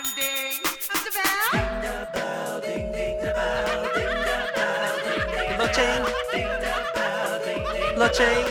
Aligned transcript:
I'm 0.00 0.08
Ding. 0.16 0.64
I'm 0.64 1.00
the 1.04 1.12
bell. 1.12 1.60
Blockchain. 5.60 6.00
Blockchain. 8.00 8.44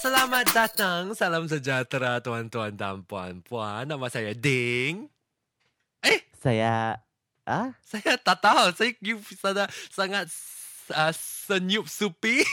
Selamat 0.00 0.46
datang, 0.56 1.12
salam 1.12 1.44
sejahtera 1.44 2.24
tuan-tuan 2.24 2.72
dan 2.72 3.04
puan-puan. 3.04 3.84
Nama 3.84 4.08
saya 4.08 4.32
Ding. 4.32 5.12
Saya 6.40 6.96
ah 7.44 7.76
Saya 7.84 8.16
tak 8.16 8.40
tahu, 8.40 8.72
saya 8.72 8.96
you 9.04 9.20
sangat, 9.36 9.68
sangat 9.92 10.32
uh, 10.96 11.12
senyum 11.42 11.86
supi. 11.90 12.46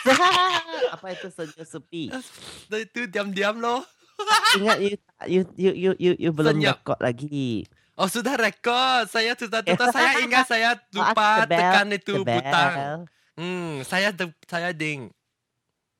apa 0.94 1.06
itu 1.12 1.28
senyum 1.28 1.66
sepi? 1.68 2.08
Itu 2.72 3.04
diam-diam 3.06 3.60
loh. 3.60 3.84
Ingat 4.56 4.78
you 4.80 4.96
you 5.28 5.42
you 5.56 5.70
you 5.76 5.92
you, 5.96 6.12
you 6.16 6.30
belum 6.32 6.60
Senyap. 6.60 6.80
rekod 6.84 6.98
lagi. 7.00 7.64
Oh 8.00 8.08
sudah 8.08 8.36
rekod. 8.36 9.08
Saya 9.12 9.36
sudah 9.36 9.60
tutup. 9.60 9.92
saya 9.92 10.24
ingat 10.24 10.44
saya 10.48 10.70
Oh, 10.96 11.04
lupa 11.04 11.44
the 11.44 11.52
bell, 11.52 11.60
tekan 11.60 11.86
itu 11.92 12.14
butang. 12.24 12.74
Hmm, 13.36 13.84
saya 13.84 14.12
the, 14.12 14.32
saya 14.48 14.72
ding. 14.72 15.12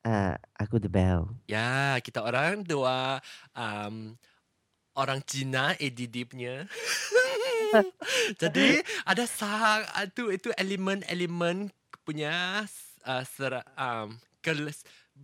Ah, 0.01 0.37
aku 0.57 0.81
the 0.81 0.89
bell. 0.89 1.29
Ya, 1.45 1.97
kita 2.01 2.25
orang 2.25 2.65
dua 2.65 3.21
um, 3.53 4.17
orang 4.97 5.21
Cina 5.25 5.77
ADD 5.77 6.25
punya. 6.25 6.65
Jadi 8.41 8.81
ada 9.07 9.23
sah 9.29 9.85
itu 10.03 10.33
itu 10.33 10.49
elemen-elemen 10.57 11.71
punya 12.01 12.65
uh, 13.05 13.23
sera, 13.25 13.61
um, 13.77 14.17
kel, 14.41 14.69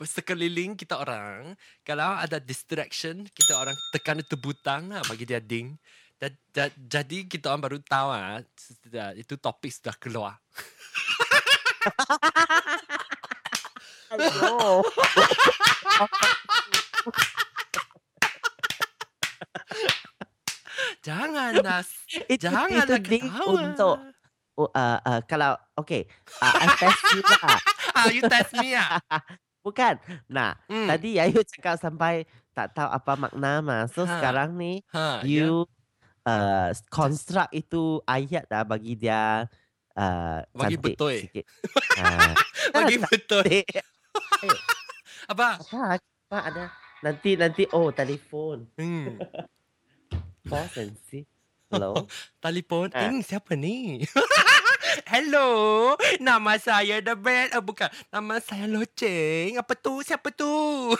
sekeliling 0.05 0.77
kita 0.77 0.97
orang. 0.97 1.57
Kalau 1.81 2.17
ada 2.17 2.37
distraction, 2.37 3.25
kita 3.33 3.53
orang 3.57 3.75
tekan 3.93 4.21
itu 4.21 4.37
butang 4.37 4.93
lah 4.93 5.01
bagi 5.09 5.25
dia 5.25 5.41
ding. 5.41 5.77
Da, 6.17 6.33
da, 6.49 6.69
jadi 6.73 7.29
kita 7.29 7.53
orang 7.53 7.61
baru 7.61 7.77
tahu 7.77 8.09
ah, 8.09 8.41
itu 9.13 9.37
topik 9.37 9.69
sudah 9.69 9.93
keluar. 10.01 10.37
Ayo. 14.17 14.81
Jangan 21.07 21.63
dah, 21.63 21.79
itu, 22.27 22.47
janganlah 22.47 22.83
itu 22.83 22.95
ding 22.99 23.23
ketawa. 23.31 23.47
untuk 23.63 23.95
oh, 24.57 24.69
uh, 24.73 24.97
uh, 24.99 25.21
kalau 25.23 25.55
okay, 25.77 26.09
uh, 26.41 26.53
I 26.57 26.65
test 26.75 27.01
you 27.13 27.21
lah. 27.21 27.59
ah, 27.97 28.07
you 28.09 28.21
test 28.25 28.51
me 28.57 28.73
ah. 28.73 28.97
Bukan. 29.65 29.99
Nah, 30.27 30.55
Hmm. 30.65 30.87
tadi 30.87 31.19
Ayu 31.19 31.43
cakap 31.43 31.75
sampai 31.77 32.23
tak 32.55 32.73
tahu 32.73 32.89
apa 32.89 33.13
makna 33.13 33.59
mah. 33.61 33.83
So 33.91 34.03
Ha. 34.03 34.17
sekarang 34.17 34.55
ni 34.55 34.81
ha, 34.89 35.21
ya. 35.21 35.27
you 35.27 35.67
uh, 36.23 36.71
construct 36.87 37.51
itu 37.51 37.99
ayat 38.07 38.47
dah 38.47 38.63
bagi 38.63 38.95
dia 38.95 39.45
uh, 39.93 40.39
Bagi 40.55 40.79
cantik 40.79 40.95
betul. 40.95 41.13
sikit. 41.19 41.45
Ah. 41.99 42.33
Bagi 42.75 42.95
betul. 42.97 43.43
Cantik. 43.43 43.65
Apa? 45.27 45.47
Apa? 45.59 45.79
Apa 46.01 46.37
ada? 46.47 46.63
Nanti 47.03 47.35
nanti 47.35 47.63
oh 47.75 47.91
telefon. 47.91 48.65
Hmm. 48.79 49.19
Pause 50.47 50.87
and 50.87 50.95
see. 51.05 51.27
Hello. 51.67 52.07
Telefon. 52.43 52.87
Eh, 52.95 53.19
siapa 53.27 53.51
ni? 53.59 54.07
Hello, 55.11 55.93
nama 56.23 56.55
saya 56.55 57.03
The 57.03 57.15
Bad. 57.15 57.59
Oh, 57.59 57.63
bukan. 57.63 57.91
Nama 58.07 58.39
saya 58.39 58.71
Loceng. 58.71 59.59
Apa 59.59 59.75
tu? 59.75 59.99
Siapa 59.99 60.31
tu? 60.31 60.47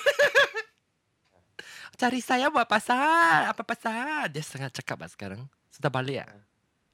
Cari 2.00 2.20
saya 2.20 2.52
buat 2.52 2.68
pasal. 2.68 3.48
Apa 3.48 3.64
pasal? 3.64 4.28
Dia 4.28 4.44
sangat 4.44 4.76
cakap 4.76 5.00
lah 5.00 5.10
sekarang. 5.10 5.42
Sudah 5.72 5.88
balik 5.88 6.28
ah? 6.28 6.36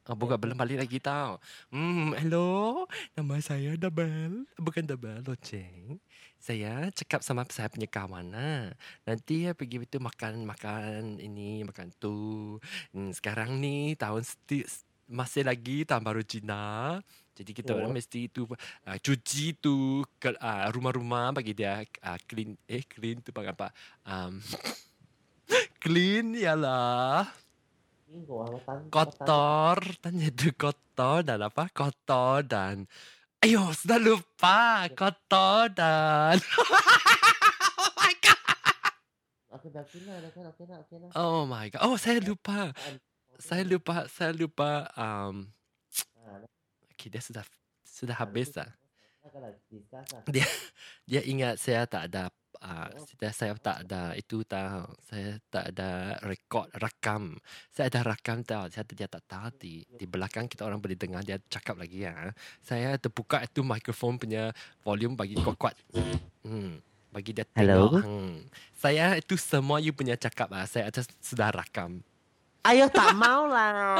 Oh, 0.05 0.19
bukan 0.19 0.37
belum 0.37 0.59
balik 0.59 0.83
lagi 0.83 1.01
tau. 1.01 1.41
Hmm, 1.73 2.13
hello. 2.13 2.85
Nama 3.17 3.41
saya 3.41 3.73
Dabel. 3.73 4.45
Bukan 4.59 4.85
Dabel, 4.85 5.25
Loceng. 5.25 5.97
Saya 6.43 6.91
cakap 6.91 7.23
sama 7.23 7.47
saya 7.47 7.71
punya 7.71 7.87
kawan 7.87 8.35
lah. 8.35 8.75
Nanti 9.07 9.47
ya 9.47 9.55
pergi 9.55 9.79
itu 9.79 9.95
makan 9.95 10.43
makan 10.43 11.15
ini 11.23 11.63
makan 11.63 11.87
tu. 11.95 12.59
Hmm, 12.91 13.15
sekarang 13.15 13.63
ni 13.63 13.95
tahun 13.95 14.27
sti, 14.27 14.67
masih 15.07 15.47
lagi 15.47 15.87
tahun 15.87 16.03
baru 16.03 16.19
Cina. 16.27 16.99
Jadi 17.31 17.51
kita 17.55 17.71
Oh. 17.71 17.79
orang 17.79 17.95
mesti 17.95 18.27
itu 18.27 18.43
uh, 18.43 18.97
cuci 18.99 19.55
tu 19.55 20.03
ke 20.19 20.35
uh, 20.35 20.67
rumah-rumah 20.75 21.31
bagi 21.31 21.55
dia 21.55 21.79
uh, 22.03 22.19
clean 22.27 22.59
eh 22.67 22.83
clean 22.91 23.23
tu 23.23 23.31
pakai 23.31 23.55
apa? 23.55 23.71
Um, 24.03 24.43
clean 25.83 26.35
ialah 26.35 27.31
kotor 28.91 29.79
tanya 30.03 30.27
tu 30.35 30.51
kotor 30.59 31.23
dan 31.23 31.39
apa 31.39 31.71
kotor 31.71 32.43
dan 32.43 32.83
ayo 33.43 33.75
sudah 33.75 33.99
lupa 33.99 34.87
kotor 34.95 35.67
dan 35.75 36.39
oh 37.83 37.91
my 37.99 38.15
god. 38.23 38.39
Aku 39.59 39.67
dah 39.67 39.83
kena, 39.83 40.23
dah 40.23 40.31
kena, 40.31 40.51
kena, 40.55 40.77
kena. 40.87 41.07
oh 41.19 41.43
my 41.43 41.67
god. 41.67 41.83
Oh 41.83 41.99
saya 41.99 42.23
lupa. 42.23 42.71
Saya 43.43 43.67
lupa 43.67 44.07
saya 44.07 44.31
lupa 44.31 44.87
um 44.95 45.51
okay 46.95 47.11
dia 47.11 47.19
sudah 47.19 47.43
sudah 47.83 48.15
habis 48.15 48.55
dah. 48.55 48.71
Dia 50.31 50.47
dia 51.03 51.21
ingat 51.27 51.59
saya 51.59 51.83
tak 51.83 52.07
ada 52.07 52.31
uh, 52.61 52.87
saya, 53.17 53.31
saya 53.33 53.53
tak 53.57 53.87
ada 53.87 54.13
itu 54.13 54.45
tahu 54.45 54.85
saya 55.07 55.39
tak 55.49 55.73
ada 55.73 56.19
rekod 56.27 56.69
rakam 56.77 57.37
saya 57.73 57.89
ada 57.89 58.05
rakam 58.05 58.45
tahu 58.45 58.69
saya 58.69 58.85
dia 58.93 59.09
tak 59.09 59.23
tahu 59.25 59.49
di 59.57 59.81
di 59.97 60.05
belakang 60.05 60.45
kita 60.45 60.67
orang 60.67 60.77
boleh 60.77 60.97
dengar 60.99 61.25
dia 61.25 61.41
cakap 61.49 61.79
lagi 61.79 62.05
ya 62.05 62.35
saya 62.61 62.99
terbuka 63.01 63.41
itu 63.41 63.65
mikrofon 63.65 64.21
punya 64.21 64.53
volume 64.85 65.17
bagi 65.17 65.39
kuat-kuat 65.39 65.73
hmm 66.45 66.93
bagi 67.13 67.29
dia 67.29 67.45
Hello? 67.53 67.93
tengok 67.93 68.03
hmm. 68.05 68.35
saya 68.73 69.17
itu 69.17 69.37
semua 69.37 69.77
you 69.77 69.93
punya 69.93 70.17
cakap 70.17 70.49
ah 70.49 70.65
saya 70.65 70.89
ada 70.89 71.01
sudah 71.21 71.53
rakam 71.53 72.01
Ayo 72.63 72.87
tak 72.87 73.11
mau 73.19 73.43
lah. 73.51 73.99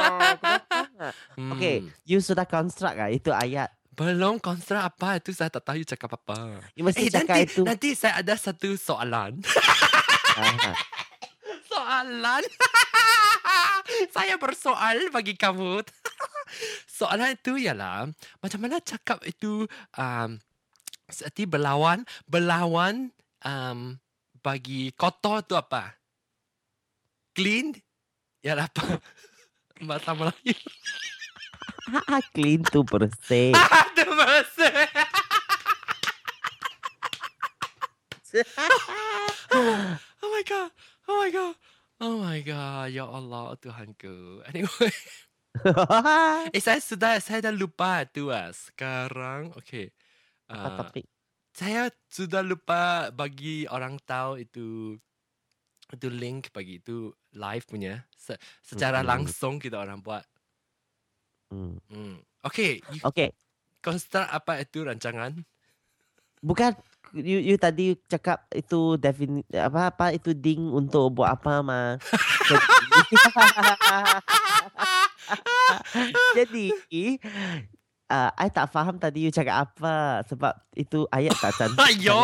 Hmm. 1.34 1.58
Okay, 1.58 1.90
you 2.06 2.22
sudah 2.22 2.46
construct 2.46 2.96
ah 2.96 3.10
itu 3.10 3.28
ayat. 3.28 3.68
Belum 3.94 4.42
konstruk 4.42 4.82
apa 4.82 5.22
itu 5.22 5.30
saya 5.30 5.48
tak 5.50 5.62
tahu 5.70 5.78
you 5.80 5.86
cakap 5.86 6.10
apa 6.18 6.58
You 6.74 6.82
mesti 6.82 7.06
eh 7.06 7.14
cakap 7.14 7.34
nanti 7.38 7.42
itu. 7.46 7.62
nanti 7.62 7.88
saya 7.94 8.20
ada 8.20 8.34
satu 8.34 8.74
soalan 8.74 9.38
Soalan. 11.74 12.42
Saya 14.14 14.38
bersoal 14.38 15.10
bagi 15.10 15.34
kamu. 15.34 15.82
Soalan 16.98 17.34
itu 17.34 17.58
ialah 17.58 18.06
macam 18.38 18.58
mana 18.62 18.78
cakap 18.78 19.22
itu 19.26 19.66
um, 19.98 20.38
seperti 21.10 21.50
berlawan 21.50 22.06
berlawan 22.30 23.10
um, 23.42 23.98
bagi 24.38 24.94
kotor 24.94 25.42
tu 25.42 25.58
apa? 25.58 25.98
Clean? 27.34 27.74
Ialah 28.46 28.70
apa? 28.70 29.02
Bahasa 29.82 30.14
Melayu. 30.14 30.54
Ah, 31.92 32.20
clean 32.32 32.64
tu 32.72 32.80
bersih. 32.84 33.52
Ada 33.84 34.04
bahasa. 34.14 34.68
Oh 39.54 40.28
my 40.32 40.42
god. 40.42 40.70
Oh 41.06 41.16
my 41.20 41.30
god. 41.30 41.54
Oh 42.00 42.14
my 42.18 42.40
god. 42.42 42.90
Ya 42.90 43.04
Allah 43.06 43.54
Tuhanku. 43.58 44.42
Anyway. 44.50 44.92
Eh 46.50 46.58
saya 46.58 46.82
sudah 46.82 47.22
saya 47.22 47.46
dah 47.46 47.54
lupa 47.54 48.02
tu 48.10 48.34
ah. 48.34 48.50
Sekarang 48.50 49.54
okay. 49.54 49.94
Apa 50.50 50.66
Uh, 50.66 50.76
topik? 50.82 51.06
saya 51.54 51.86
sudah 52.10 52.42
lupa 52.42 53.14
bagi 53.14 53.62
orang 53.70 54.02
tahu 54.02 54.42
itu 54.42 54.98
itu 55.88 56.08
link 56.10 56.50
bagi 56.50 56.82
itu 56.82 57.14
live 57.32 57.64
punya 57.70 58.02
Se, 58.18 58.34
secara 58.60 59.00
Mm-mm. 59.00 59.10
langsung 59.14 59.62
kita 59.62 59.78
orang 59.78 60.02
buat. 60.02 60.26
Hmm. 61.52 61.76
Hmm. 61.88 62.16
Okay, 62.44 62.80
you 62.92 63.00
Okay, 63.04 63.32
construct 63.80 64.28
apa 64.32 64.64
itu 64.64 64.84
rancangan? 64.84 65.44
bukan 66.44 66.76
you, 67.16 67.40
you 67.40 67.56
tadi 67.56 67.96
cakap 68.10 68.44
itu 68.52 68.96
defini 69.00 69.40
apa 69.54 69.86
apa 69.92 70.12
itu 70.12 70.34
ding 70.36 70.68
untuk 70.72 71.12
buat 71.16 71.32
apa 71.32 71.62
mah. 71.64 71.96
Jadi, 76.36 76.72
uh, 78.10 78.30
I 78.36 78.48
tak 78.52 78.68
faham 78.72 78.98
tadi 79.00 79.20
you 79.28 79.32
cakap 79.32 79.68
apa 79.70 80.22
sebab 80.28 80.52
itu 80.76 81.06
ayat 81.12 81.36
tak 81.40 81.54
cantik. 81.56 81.80
Ayo, 81.80 82.20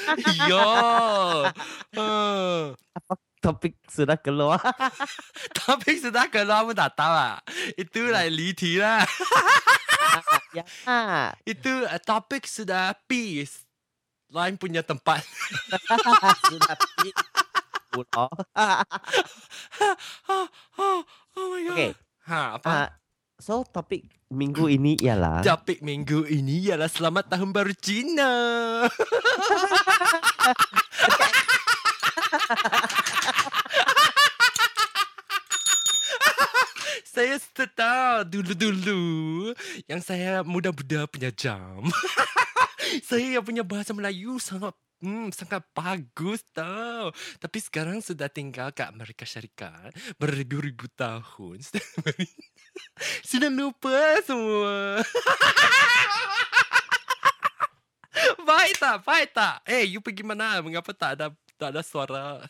yo. 0.50 0.68
Uh, 1.96 2.76
topik 3.40 3.78
sudah 3.86 4.18
keluar. 4.18 4.60
Topik 5.62 5.96
sudah 6.00 6.26
keluar 6.30 6.66
pun 6.66 6.76
tak 6.76 6.92
tahu 6.96 7.12
lah. 7.12 7.38
Itu 7.78 8.10
lah 8.10 8.26
liti 8.26 8.78
lah. 8.80 9.04
ya. 10.56 10.64
Itu 11.46 11.86
uh, 11.86 12.00
topik 12.02 12.48
sudah 12.48 12.96
peace. 13.06 13.66
Lain 14.32 14.58
punya 14.58 14.82
tempat. 14.82 15.22
sudah 16.50 16.76
pulau. 17.94 18.28
oh, 20.28 20.46
oh, 20.82 20.98
oh 21.38 21.46
my 21.54 21.60
god. 21.62 21.76
Okay. 21.76 21.90
Ha, 22.26 22.58
apa? 22.58 22.66
Ah, 22.66 22.88
so 23.38 23.62
topik 23.62 24.10
minggu 24.34 24.66
ini 24.66 24.98
ialah 24.98 25.46
Topik 25.46 25.78
minggu 25.78 26.26
ini 26.26 26.66
ialah 26.66 26.90
Selamat 26.90 27.30
Tahun 27.30 27.54
Baru 27.54 27.70
Cina. 27.78 28.34
saya 37.16 37.40
tahu 37.54 38.28
dulu-dulu 38.28 39.54
yang 39.88 40.04
saya 40.04 40.42
muda-muda 40.42 41.06
punya 41.08 41.30
jam. 41.32 41.88
saya 43.08 43.38
yang 43.38 43.44
punya 43.44 43.62
bahasa 43.62 43.94
Melayu 43.96 44.38
sangat 44.42 44.74
Hmm, 44.96 45.28
sangat 45.28 45.60
bagus 45.76 46.40
tau. 46.56 47.12
Tapi 47.36 47.58
sekarang 47.60 48.00
sudah 48.00 48.32
tinggal 48.32 48.72
kat 48.72 48.88
Amerika 48.88 49.28
Syarikat 49.28 49.92
beribu-ribu 50.16 50.88
tahun. 50.96 51.60
sudah 53.28 53.52
lupa 53.52 53.92
semua. 54.24 55.04
baik 58.48 58.72
tak? 58.80 58.96
Baik 59.04 59.28
tak? 59.36 59.60
Eh, 59.68 59.84
you 59.84 60.00
pergi 60.00 60.24
mana? 60.24 60.64
Mengapa 60.64 60.96
tak 60.96 61.20
ada 61.20 61.28
tak 61.56 61.72
ada 61.72 61.80
suara? 61.80 62.44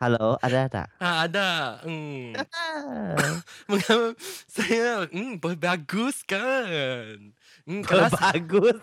Halo, 0.00 0.40
ada 0.40 0.64
tak? 0.72 0.88
Ha, 0.96 1.28
ada. 1.28 1.76
Hmm. 1.84 2.32
Ah, 2.32 3.36
Mengapa 3.68 4.16
saya 4.48 5.04
hmm, 5.12 5.36
bagus 5.60 6.24
kan? 6.24 7.36
Hmm, 7.68 7.84
kalau 7.84 8.08
bagus. 8.08 8.80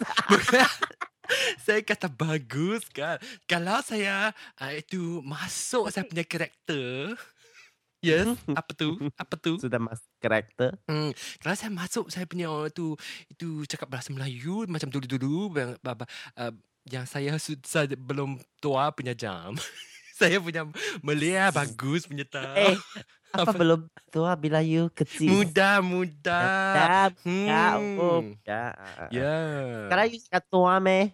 saya 1.66 1.82
kata 1.82 2.06
bagus 2.06 2.86
kan. 2.94 3.18
Kalau 3.50 3.82
saya 3.82 4.30
uh, 4.62 4.74
itu 4.78 5.26
masuk 5.26 5.90
saya 5.90 6.06
punya 6.06 6.22
karakter. 6.22 7.18
Yes, 8.06 8.30
apa 8.54 8.78
tu? 8.78 9.02
Apa 9.18 9.42
tu? 9.42 9.58
Sudah 9.58 9.82
mas 9.82 10.06
karakter. 10.22 10.78
Hmm, 10.86 11.10
kalau 11.42 11.56
saya 11.58 11.74
masuk 11.74 12.14
saya 12.14 12.30
punya 12.30 12.46
orang 12.46 12.70
tu 12.70 12.94
itu 13.26 13.66
cakap 13.66 13.90
bahasa 13.90 14.14
Melayu 14.14 14.70
macam 14.70 14.94
dulu-dulu 14.94 15.50
uh, 15.58 16.54
yang 16.88 17.06
saya, 17.06 17.36
su- 17.38 17.60
saya 17.64 17.88
belum 17.94 18.40
tua 18.58 18.90
punya 18.92 19.12
jam. 19.14 19.54
saya 20.20 20.42
punya 20.42 20.66
Melia 21.06 21.54
bagus 21.54 22.08
punya 22.08 22.26
tak. 22.26 22.56
Eh, 22.58 22.76
apa, 23.36 23.52
Apa? 23.52 23.60
belum 23.60 23.82
tua 24.10 24.34
bila 24.34 24.64
you 24.64 24.90
kecil? 24.96 25.30
Muda, 25.30 25.84
muda. 25.84 26.42
Oh, 27.14 28.24
Hmm. 28.24 28.34
ya. 28.42 28.64
Ya. 29.12 29.36
Sekarang 29.86 30.08
you 30.10 30.20
tua 30.50 30.74
meh? 30.80 31.12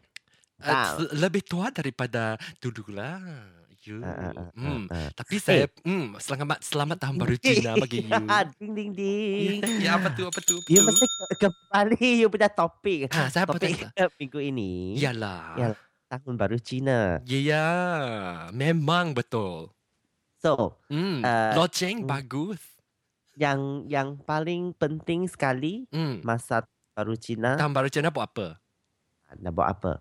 Uh, 0.64 1.12
lebih 1.20 1.44
tua 1.44 1.68
daripada 1.68 2.40
dulu 2.64 2.96
lah. 2.96 3.20
You. 3.84 4.00
Ah, 4.00 4.08
ah, 4.08 4.32
ah, 4.34 4.48
Hmm. 4.54 4.88
ah, 4.88 4.96
ah. 4.98 5.10
Tapi 5.14 5.36
saya 5.38 5.68
hmm, 5.84 6.16
selamat 6.16 6.64
selamat 6.64 6.98
tahun 6.98 7.16
baru 7.18 7.36
Cina 7.36 7.76
bagi 7.76 8.00
you. 8.00 8.16
ding 8.56 8.72
ding 8.72 8.92
ding. 8.94 9.60
ya, 9.78 10.00
apa 10.00 10.08
tu 10.10 10.24
apa 10.24 10.40
tu? 10.40 10.56
Apa 10.58 10.70
You 10.70 10.80
tu? 10.80 10.88
mesti 10.88 11.04
ke- 11.04 11.36
kembali 11.42 12.10
you 12.16 12.28
punya 12.28 12.48
topik. 12.48 13.12
Ah, 13.12 13.28
saya 13.28 13.44
apa 13.44 13.60
topik 13.60 13.84
tak? 13.84 14.08
minggu 14.20 14.40
ini. 14.42 14.96
Yalah. 14.96 15.60
Yalah. 15.60 15.80
Tahun 16.08 16.34
baru 16.34 16.58
Cina. 16.58 17.20
Ya, 17.24 17.40
ya. 17.42 17.66
Memang 18.52 19.12
betul. 19.12 19.68
So, 20.38 20.80
Hmm. 20.86 21.20
Uh, 21.20 21.52
Loceng 21.54 22.04
hmm. 22.04 22.10
bagus. 22.10 22.62
yang 23.34 23.60
yang 23.84 24.16
paling 24.18 24.72
penting 24.74 25.26
sekali 25.26 25.90
Hmm. 25.90 26.22
masa 26.22 26.62
baru 26.94 27.16
Cina 27.16 27.58
Tahun 27.58 27.74
baru 27.74 27.90
Cina 27.90 28.08
buat 28.08 28.30
apa? 28.30 28.62
nak 29.34 29.52
buat 29.52 29.68
apa? 29.68 29.92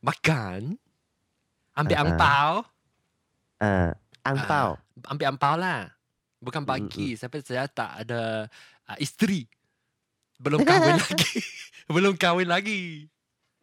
Makan. 0.00 0.74
Ambil 1.72 1.94
Ah, 1.94 1.96
ah. 1.96 2.04
angpau. 2.04 2.52
Uh, 3.60 3.92
angpau. 4.24 4.80
Ambil 5.06 5.26
angpau 5.30 5.54
lah. 5.60 5.92
Bukan 6.40 6.64
bagi. 6.64 7.14
Sampai 7.14 7.44
saya 7.44 7.68
tak 7.68 8.08
ada 8.08 8.48
uh, 8.88 8.96
isteri. 8.98 9.44
Belum 10.40 10.64
kahwin 10.68 10.96
lagi. 10.96 11.38
Belum 11.94 12.14
kahwin 12.16 12.48
lagi. 12.48 13.06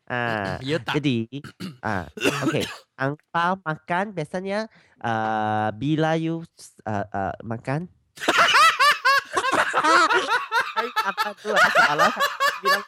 Ah, 0.08 0.56
Ya 0.64 0.80
tak? 0.80 1.04
jadi 1.04 1.28
ah 1.84 2.08
okay. 2.48 2.64
Angpau 2.96 3.60
makan 3.60 4.16
biasanya 4.16 4.72
uh, 5.04 5.68
bila 5.76 6.16
you 6.16 6.48
uh, 6.88 7.04
uh, 7.12 7.36
makan 7.44 7.92
apa 11.12 11.28
tu 11.44 11.52
salah 11.52 12.14
bilang 12.64 12.84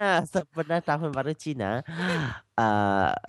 Sebenarnya 0.32 0.84
tahun 0.84 1.10
baru 1.12 1.32
Cina 1.36 1.84
uh, 2.60 3.12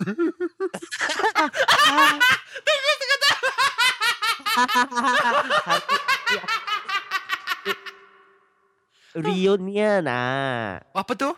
Reunion 9.16 10.04
ah 10.08 10.80
Apa 10.92 11.12
tu? 11.16 11.32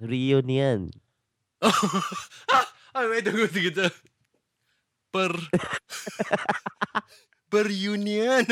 Reunion 0.00 0.90
Oh, 2.90 3.06
wait, 3.06 3.22
tunggu, 3.22 3.46
tunggu, 3.46 3.70
tunggu. 3.70 3.94
Per... 5.14 5.30
Berunion. 7.50 8.46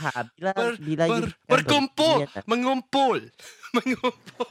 Ha, 0.00 0.24
Bila 0.32 0.50
Ber, 0.56 0.72
bila 0.80 1.04
ber, 1.06 1.28
berkumpul. 1.46 2.24
ah, 2.24 2.42
Mengumpul. 2.48 3.18
Mengumpul. 3.76 4.48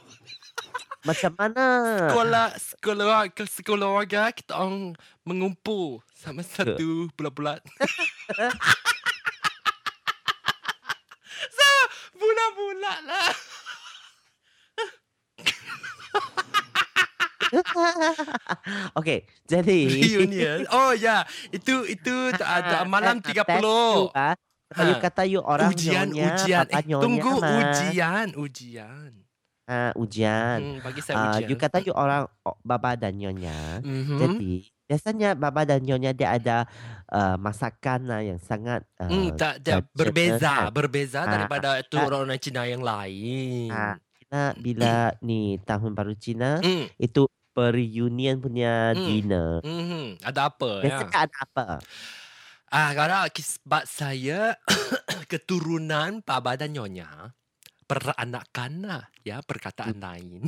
Macam 1.00 1.32
mana 1.32 1.64
Sekolah, 2.12 2.48
sekolah, 2.60 3.24
sekolah 3.32 3.88
warga 3.90 4.28
kita 4.30 4.52
orang 4.52 4.92
mengumpul 5.24 6.04
sama 6.12 6.44
satu 6.44 7.08
bulat-bulat. 7.16 7.64
sama 11.56 11.80
bulat-bulat 12.14 12.98
lah. 13.08 13.32
Okay 18.94 19.26
Jadi 19.42 19.90
Reunion. 19.90 20.70
Oh 20.70 20.94
ya, 20.94 21.26
itu 21.50 21.82
itu 21.82 22.14
ada 22.38 22.86
malam 22.86 23.18
30. 23.18 23.42
ah, 24.14 24.38
You 24.38 24.49
Ha. 24.70 25.02
kata 25.02 25.22
you 25.26 25.42
orang 25.42 25.74
ujian, 25.74 26.06
nyonya, 26.08 26.34
ujian. 26.38 26.62
papa 26.62 26.78
Eh, 26.78 26.84
nyonya 26.86 27.02
tunggu 27.02 27.32
mah. 27.36 27.58
ujian, 27.60 28.28
ujian. 28.38 29.10
Ah, 29.66 29.90
ujian. 29.94 30.58
Hmm, 30.58 30.78
bagi 30.80 31.00
saya 31.00 31.14
Ah, 31.14 31.26
ujian. 31.32 31.46
you 31.46 31.56
kata 31.56 31.78
you 31.78 31.90
orang 31.92 32.26
oh, 32.42 32.54
baba 32.60 32.94
dan 32.94 33.14
nyonya. 33.14 33.82
Mhm. 33.82 34.18
Jadi 34.18 34.52
biasanya 34.84 35.34
baba 35.34 35.62
dan 35.62 35.78
nyonya 35.80 36.10
dia 36.10 36.34
ada 36.34 36.66
uh, 37.06 37.34
masakan 37.34 38.06
lah 38.06 38.18
yang 38.18 38.38
sangat 38.38 38.82
uh, 38.98 39.06
Hmm, 39.06 39.34
tak, 39.34 39.62
tradisional 39.62 39.94
berbeza, 39.94 40.52
kan. 40.52 40.70
berbeza 40.70 41.18
Ah, 41.20 41.26
daripada 41.28 41.68
itu 41.78 41.94
ah. 41.94 42.04
orang-orang 42.04 42.38
Cina 42.38 42.62
yang 42.64 42.82
lain. 42.82 43.70
Ah, 43.70 43.94
Cina 44.12 44.42
bila 44.56 44.94
ni 45.20 45.58
tahun 45.60 45.94
baru 45.94 46.14
Cina 46.14 46.58
Hmm, 46.58 46.90
itu 46.96 47.26
reunion 47.52 48.38
punya 48.38 48.90
Hmm. 48.90 49.02
dinner. 49.04 49.50
mhm. 49.60 50.18
Ada 50.22 50.48
apa 50.48 50.70
ya? 50.78 50.82
Biasanya 50.88 51.18
ada 51.20 51.36
apa? 51.44 51.66
Ah, 52.70 52.94
kalau 52.94 53.26
kisbat 53.34 53.90
saya 53.90 54.54
keturunan 55.30 56.22
Baba 56.22 56.54
dan 56.54 56.70
Nyonya 56.70 57.34
peranakan 57.82 58.86
lah 58.86 59.04
ya 59.26 59.42
perkataan 59.42 59.98
lain. 59.98 60.46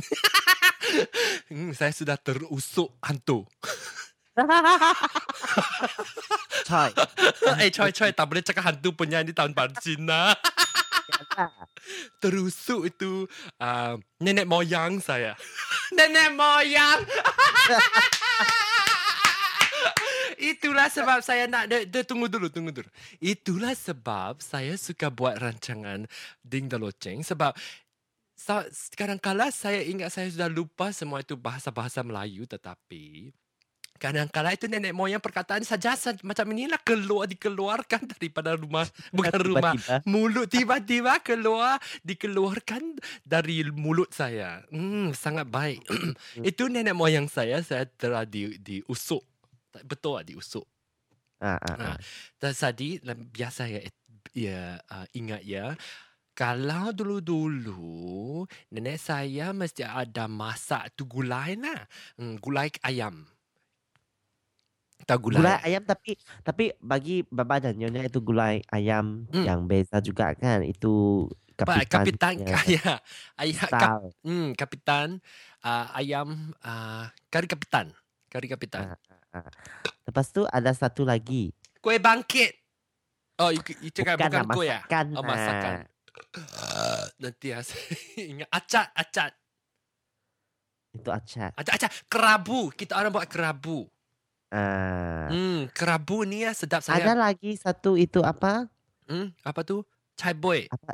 hmm, 1.51 1.75
saya 1.75 1.91
sudah 1.91 2.15
terusuk 2.15 2.95
hantu. 3.03 3.43
Coy. 6.63 6.91
eh, 7.61 7.69
coy 7.75 7.91
coy 7.91 8.11
tak 8.15 8.25
boleh 8.31 8.39
cakap 8.39 8.63
hantu 8.71 8.95
punya 8.95 9.19
ini 9.19 9.35
tahun 9.35 9.51
baru 9.51 9.75
Cina. 9.83 10.31
Terusuk 12.23 12.87
itu 12.87 13.27
uh, 13.59 13.99
nenek 14.23 14.47
moyang 14.47 15.03
saya. 15.03 15.35
nenek 15.91 16.31
moyang. 16.39 17.03
Itulah 20.43 20.91
sebab 20.91 21.23
saya 21.23 21.47
nak 21.47 21.71
de, 21.71 21.87
de, 21.87 22.03
tunggu 22.03 22.27
dulu 22.27 22.51
tunggu 22.51 22.75
dulu. 22.75 22.89
Itulah 23.17 23.71
sebab 23.71 24.43
saya 24.43 24.75
suka 24.75 25.07
buat 25.07 25.39
rancangan 25.39 26.03
Ding 26.43 26.67
Daloceng 26.67 27.23
sebab 27.23 27.55
sa, 28.35 28.67
kadang-kala 28.99 29.55
saya 29.55 29.79
ingat 29.79 30.11
saya 30.11 30.27
sudah 30.27 30.51
lupa 30.51 30.91
semua 30.91 31.23
itu 31.23 31.39
bahasa-bahasa 31.39 32.03
Melayu 32.03 32.43
tetapi 32.43 33.31
Kadang-kadang 33.93 34.51
itu 34.51 34.67
nenek 34.67 34.91
moyang 34.91 35.23
perkataan 35.23 35.63
saja 35.63 35.95
sa- 35.95 36.17
macam 36.27 36.43
inilah 36.51 36.75
keluar 36.83 37.23
dikeluarkan 37.23 38.03
daripada 38.11 38.51
rumah 38.51 38.83
bukan 39.15 39.31
rumah 39.39 39.71
Tiba-tiba. 39.71 39.95
mulut 40.03 40.47
tiba-tiba 40.51 41.13
keluar 41.23 41.79
dikeluarkan 42.03 42.99
dari 43.23 43.63
mulut 43.71 44.11
saya. 44.11 44.59
Hmm, 44.75 45.15
sangat 45.15 45.47
baik. 45.47 45.87
itu 46.51 46.67
nenek 46.67 46.91
moyang 46.91 47.31
saya 47.31 47.63
saya 47.63 47.87
telah 47.95 48.27
di 48.27 48.59
diusuk. 48.59 49.23
Tak- 49.73 49.85
Betul 49.89 50.21
lah 50.21 50.25
diusuk. 50.25 50.65
Ah, 51.43 51.57
ah, 51.59 51.75
ah. 51.75 51.87
Ah, 51.91 51.97
dan 52.39 52.53
tadi 52.55 53.01
biasa 53.03 53.67
ya, 53.67 53.81
ya 54.31 54.79
uh, 54.87 55.05
ingat 55.11 55.41
ya. 55.43 55.75
Kalau 56.33 56.89
dulu-dulu 56.95 58.47
nenek 58.73 58.97
saya 58.97 59.53
mesti 59.53 59.85
ada 59.85 60.25
masak 60.25 60.93
tu 60.97 61.05
gulai 61.05 61.53
lah. 61.59 61.83
Hmm, 62.17 62.39
gulai 62.41 62.73
ayam. 62.81 63.27
Tahu 65.03 65.19
gulai? 65.29 65.39
Gulai 65.43 65.57
ayam 65.67 65.83
tapi 65.83 66.15
tapi 66.41 66.71
bagi 66.79 67.27
baba 67.27 67.59
dan 67.59 67.75
nyonya 67.75 68.07
itu 68.07 68.23
gulai 68.23 68.63
ayam 68.71 69.27
Hmm. 69.29 69.43
yang 69.45 69.67
beza 69.67 69.99
juga 69.99 70.31
kan 70.33 70.63
itu 70.63 71.27
kapitan 71.59 71.85
kapitan 71.91 72.33
kaya. 72.39 73.03
Ayam 73.37 73.67
kap, 73.69 73.89
hmm, 74.23 74.47
kapitan 74.55 75.19
uh, 75.61 75.85
ayam 75.93 76.55
uh, 76.63 77.11
kari 77.27 77.45
kapitan. 77.51 77.91
Kari 78.31 78.47
kapitan. 78.49 78.95
Ah, 78.95 78.97
ah. 79.11 79.12
Lepas 80.03 80.29
tu 80.29 80.45
ada 80.45 80.71
satu 80.71 81.03
lagi. 81.03 81.49
Kuih 81.79 81.97
bangkit. 81.97 82.53
Oh, 83.41 83.49
you, 83.49 83.61
you 83.81 83.89
cakap 83.89 84.21
bukan, 84.21 84.29
lah, 84.29 84.45
kuih 84.53 84.69
ya? 84.69 84.79
masakan. 84.85 85.05
Oh, 85.17 85.23
masakan. 85.25 85.73
ah. 85.73 85.91
Uh, 86.37 87.03
nanti 87.17 87.49
ya, 87.49 87.59
ingat 88.31 88.49
acat, 88.53 88.87
acat. 88.93 89.31
Itu 90.93 91.09
acar. 91.09 91.49
Acat, 91.57 91.73
acat. 91.73 91.91
Kerabu. 92.05 92.69
Kita 92.69 92.93
orang 93.01 93.09
buat 93.09 93.25
kerabu. 93.25 93.89
Ah. 94.53 95.33
Hmm, 95.33 95.65
kerabu 95.73 96.21
ni 96.29 96.45
ya 96.45 96.53
sedap 96.53 96.85
saya. 96.85 97.01
Ada 97.01 97.17
lagi 97.17 97.57
satu 97.57 97.97
itu 97.97 98.21
apa? 98.21 98.69
Hmm, 99.09 99.33
apa 99.41 99.65
tu? 99.65 99.81
Chai 100.13 100.37
boy. 100.37 100.69
Apa 100.69 100.93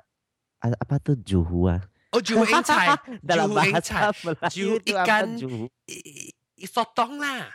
apa 0.63 0.95
tu 1.03 1.19
juhu 1.19 1.67
ah? 1.67 1.83
Oh, 2.15 2.23
juhu 2.23 2.47
chai. 2.63 2.95
Dalam 3.27 3.51
Juhu 3.51 3.59
bahasa 3.59 3.79
chai. 3.83 4.01
Melayu 4.23 4.47
Juhu 4.55 4.75
ikan. 4.87 5.27
juhu? 5.35 5.63
I- 5.91 6.31
i- 6.31 6.67
Sotong 6.71 7.19
lah. 7.19 7.51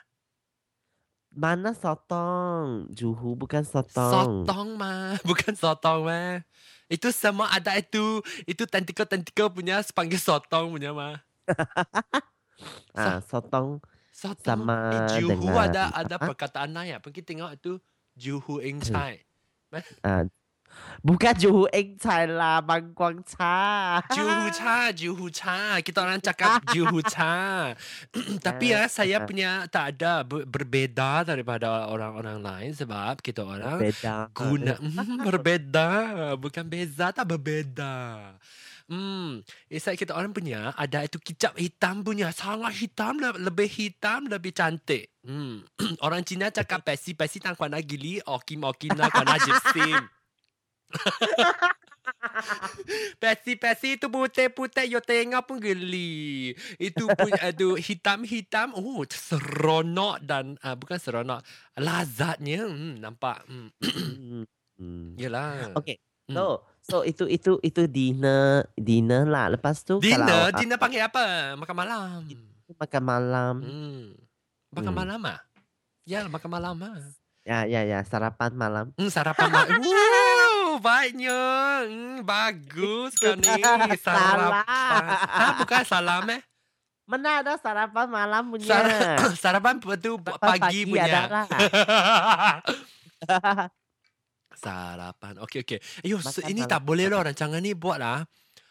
Mana 1.35 1.75
sotong? 1.75 2.87
Juhu 2.95 3.35
bukan 3.35 3.67
sotong. 3.67 4.47
Sotong 4.47 4.79
mah. 4.79 5.19
Bukan 5.29 5.59
sotong 5.59 6.07
mah. 6.07 6.47
Itu 6.87 7.11
semua 7.11 7.51
ada 7.51 7.75
itu. 7.75 8.23
Itu 8.47 8.71
tentakel-tentakel 8.71 9.51
punya 9.51 9.83
sepanggil 9.83 10.23
sotong 10.23 10.71
punya 10.71 10.95
mah. 10.95 11.19
Ah, 12.95 13.19
sotong 13.19 13.83
Sotong. 14.15 14.63
Sama 14.63 14.79
eh, 14.95 15.27
juhu 15.27 15.51
dengan 15.51 15.75
ada 15.75 15.83
ada 15.91 16.17
perkataan 16.23 16.71
lain. 16.71 17.03
Pergi 17.03 17.21
tengok 17.27 17.51
itu. 17.59 17.73
Juhu 18.15 18.63
eng 18.63 18.79
Hmm. 18.79 18.95
chai. 18.95 19.15
Bukan 21.01 21.35
juhu 21.37 21.65
eng 21.69 21.97
cai 21.97 22.25
lah, 22.25 22.61
bangkuang 22.61 23.21
cha. 23.23 24.01
Juhu 24.11 24.47
cha, 24.51 24.77
juhu 24.91 25.27
cha. 25.29 25.79
Kita 25.79 26.01
orang 26.01 26.19
cakap 26.19 26.65
juhu 26.75 27.01
cha. 27.01 27.73
Tapi 28.47 28.73
ya 28.73 28.87
saya 28.87 29.23
punya 29.23 29.67
tak 29.67 29.97
ada 29.97 30.23
ber- 30.23 30.45
berbeza 30.45 31.23
daripada 31.23 31.87
orang-orang 31.87 32.41
lain 32.41 32.73
sebab 32.73 33.21
kita 33.21 33.43
orang 33.43 33.79
Beda. 33.79 34.29
guna 34.31 34.75
Hmm, 34.85 35.21
berbeza, 35.23 35.89
bukan 36.37 36.65
beza 36.65 37.11
tak 37.11 37.27
berbeza. 37.27 38.33
Hmm, 38.85 39.41
Isai 39.67 39.97
kita 39.97 40.13
orang 40.13 40.29
punya 40.31 40.77
ada 40.77 41.01
itu 41.01 41.17
kicap 41.17 41.57
hitam 41.57 42.05
punya 42.05 42.29
sangat 42.29 42.77
hitam 42.77 43.17
le- 43.17 43.41
lebih 43.41 43.65
hitam 43.65 44.29
lebih 44.29 44.53
cantik. 44.53 45.09
Hmm. 45.25 45.65
orang 46.05 46.21
Cina 46.21 46.53
cakap 46.53 46.85
pesi 46.85 47.17
pesi 47.17 47.41
tang 47.41 47.57
kuana 47.57 47.81
gili 47.81 48.21
okim 48.23 48.61
okim 48.63 48.93
na 48.93 49.09
kuana 49.09 49.41
jipsim. 49.47 50.05
Pesi-pesi 53.21 53.97
itu 53.97 54.07
putih-putih 54.09 54.87
yo 54.89 55.01
tengok 55.01 55.43
pun 55.49 55.57
geli. 55.61 56.53
Itu 56.77 57.09
pun 57.09 57.31
aduh 57.47 57.77
hitam-hitam. 57.81 58.77
Oh, 58.77 59.05
seronok 59.09 60.21
dan 60.25 60.61
uh, 60.61 60.77
bukan 60.77 60.99
seronok, 61.01 61.41
lazatnya. 61.79 62.69
Hmm, 62.69 63.01
nampak. 63.01 63.43
Hmm. 63.49 63.69
Hmm, 63.81 64.45
hmm. 64.81 65.09
Yalah. 65.17 65.73
Okay. 65.81 65.97
Hmm. 66.25 66.37
So, 66.37 66.45
so 66.81 66.97
itu 67.05 67.29
itu 67.29 67.61
itu 67.61 67.83
dinner 67.89 68.65
dinner 68.77 69.29
lah. 69.29 69.53
Lepas 69.53 69.85
tu 69.85 70.01
Dinner, 70.01 70.25
kalau 70.25 70.37
ah, 70.49 70.51
dinner 70.57 70.79
panggil 70.81 71.05
apa? 71.05 71.57
Makan 71.57 71.77
malam. 71.77 72.21
makan 72.65 73.03
malam. 73.05 73.55
Hmm. 73.61 74.05
Makan 74.73 74.93
Hmm. 74.93 75.01
malam 75.05 75.21
ah? 75.29 75.39
Ya, 76.05 76.25
makan 76.29 76.51
malam 76.53 76.77
ah. 76.85 76.97
Ya 77.45 77.69
ya 77.69 77.85
ya 77.85 78.01
sarapan 78.09 78.57
malam. 78.57 78.87
Hmm, 78.97 79.13
sarapan 79.13 79.53
malam. 79.53 79.81
Baiknya. 80.77 81.41
Hmm, 81.85 82.23
bagus 82.23 83.15
kau 83.15 83.35
ni. 83.35 83.45
Sarapan. 83.99 83.99
Salah. 84.01 84.65
Ha, 85.25 85.45
bukan 85.59 85.83
salam 85.85 86.25
eh? 86.31 86.41
Mana 87.05 87.45
ada 87.45 87.61
sarapan 87.61 88.09
malam 88.09 88.49
punya? 88.49 88.65
Sar- 88.65 89.37
sarapan 89.43 89.77
tu 90.01 90.17
Sarapan 90.17 90.41
pagi, 90.41 90.81
punya. 90.85 91.05
ada 91.05 91.21
lah. 91.29 91.47
Sarapan. 94.55 95.33
Okey 95.43 95.61
okey. 95.63 95.79
Ayo 96.01 96.17
se- 96.21 96.41
Makan 96.41 96.49
ini 96.49 96.63
tak 96.65 96.81
boleh 96.81 97.07
lah 97.07 97.21
rancangan 97.23 97.61
ni 97.61 97.75
buat 97.75 97.99
lah. 97.99 98.25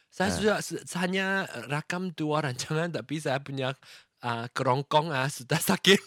Saya 0.10 0.30
Ha. 0.30 0.36
sudah 0.36 0.58
hanya 1.00 1.26
rakam 1.68 2.10
dua 2.10 2.42
rancangan 2.42 2.90
tapi 2.98 3.18
saya 3.18 3.38
punya 3.38 3.74
uh, 4.22 4.46
kerongkong 4.50 5.10
ah 5.10 5.28
sudah 5.28 5.60
sakit. 5.60 6.02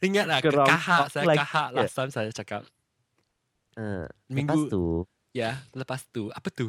Ingatlah 0.00 0.42
kahak 0.42 1.06
saya 1.08 1.26
kahak 1.36 1.68
last 1.70 1.94
time 1.94 2.10
saya 2.10 2.30
cakap. 2.32 2.66
Eh, 3.74 4.06
Lepas 4.28 4.30
Minggu 4.30 4.60
tu 4.66 4.84
ya 5.30 5.62
lepas 5.72 6.02
tu 6.10 6.26
apa 6.30 6.50
tu? 6.50 6.66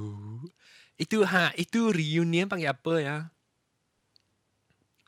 Itu 0.95 1.25
ha 1.25 1.49
itu 1.55 1.89
reunion 1.89 2.45
panggil 2.45 2.69
apa 2.69 2.93
ya? 2.97 3.17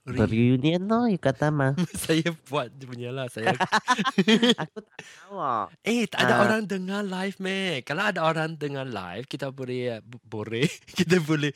Re- 0.03 0.27
reunion 0.27 0.83
no 0.83 1.07
you 1.07 1.15
kata 1.15 1.47
mah. 1.47 1.79
saya 1.95 2.35
buat 2.49 2.67
dia 2.75 2.83
punya 2.83 3.09
lah 3.09 3.31
saya 3.31 3.55
Aku 4.67 4.77
tak 4.83 4.99
tahu. 4.99 5.39
ah. 5.39 5.71
Eh, 5.79 6.03
tak 6.11 6.27
ada 6.27 6.33
Ah. 6.35 6.43
orang 6.43 6.61
dengar 6.67 7.07
live, 7.07 7.39
meh. 7.39 7.79
Kalau 7.87 8.03
ada 8.03 8.19
orang 8.19 8.59
dengar 8.59 8.83
live, 8.83 9.23
kita 9.25 9.47
boleh, 9.47 10.03
boleh, 10.27 10.67
kita 10.99 11.23
boleh. 11.23 11.55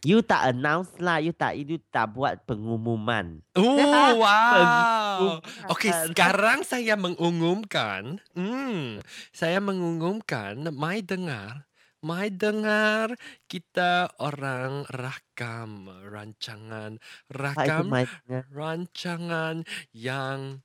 You 0.00 0.24
tak 0.24 0.56
announce 0.56 0.96
lah, 0.96 1.20
you 1.20 1.36
tak 1.36 1.60
you 1.60 1.76
tak 1.92 2.16
buat 2.16 2.40
pengumuman. 2.48 3.44
Oh, 3.52 4.16
wow. 4.24 4.56
Pengumuman. 4.56 5.68
Okey, 5.76 5.92
sekarang 6.08 6.64
saya 6.64 6.96
mengumumkan, 6.96 8.16
hmm, 8.32 9.04
saya 9.28 9.60
mengumumkan, 9.60 10.72
mai 10.72 11.04
dengar, 11.04 11.68
mai 12.00 12.32
dengar 12.32 13.12
kita 13.44 14.08
orang 14.16 14.88
rakam 14.88 15.92
rancangan, 16.08 16.96
rakam 17.28 17.92
mainnya? 17.92 18.48
rancangan 18.48 19.68
yang 19.92 20.64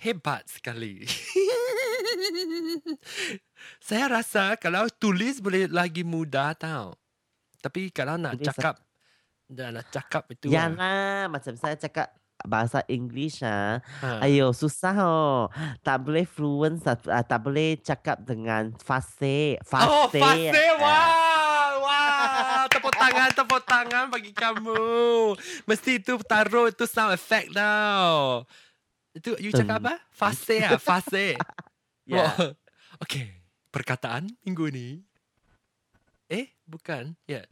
hebat 0.00 0.48
sekali. 0.48 1.04
Saya 3.80 4.08
rasa 4.08 4.56
kalau 4.56 4.88
tulis 4.88 5.38
boleh 5.38 5.68
lagi 5.68 6.00
mudah 6.00 6.56
tau. 6.56 6.99
Tapi 7.60 7.92
kalau 7.92 8.16
nak 8.16 8.40
Tulis 8.40 8.48
cakap 8.48 8.74
dah 9.50 9.68
nak 9.74 9.86
cakap 9.92 10.24
itu 10.32 10.48
Ya 10.48 10.66
ah, 10.66 10.68
lah, 10.72 11.20
macam 11.28 11.52
saya 11.58 11.76
cakap 11.76 12.08
bahasa 12.46 12.80
English 12.88 13.44
ah. 13.44 13.84
ha. 14.00 14.24
Ayo 14.24 14.56
susah 14.56 14.96
oh. 15.04 15.40
Tak 15.84 16.08
boleh 16.08 16.24
fluent, 16.24 16.80
ah, 16.86 17.24
tak 17.24 17.40
boleh 17.44 17.76
cakap 17.80 18.24
dengan 18.24 18.72
fase. 18.80 19.60
Fase. 19.60 19.88
Oh, 19.88 20.08
fase. 20.08 20.48
ah. 20.48 20.78
Wow. 20.80 21.72
Wow. 21.84 22.62
Tepuk 22.70 22.94
tangan, 22.96 23.28
tepuk 23.32 23.62
tangan 23.64 24.04
bagi 24.08 24.32
kamu. 24.32 24.84
Mesti 25.68 26.00
itu 26.00 26.16
taruh 26.24 26.72
itu 26.72 26.84
sound 26.88 27.12
effect 27.16 27.52
tau. 27.52 28.44
Itu 29.12 29.34
you 29.42 29.50
cakap 29.50 29.82
apa? 29.84 29.94
Fase 30.14 30.64
ah, 30.64 30.80
fase. 30.80 31.36
Ya. 32.10 32.26
Oh, 32.26 32.50
okay. 33.06 33.38
Perkataan 33.70 34.34
minggu 34.42 34.66
ni. 34.74 35.06
Bukan. 36.70 37.18
Ya. 37.26 37.42
Yeah. 37.42 37.44